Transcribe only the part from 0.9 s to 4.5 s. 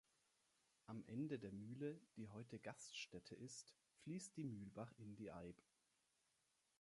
Ende der Mühle, die heute Gaststätte ist, fließt der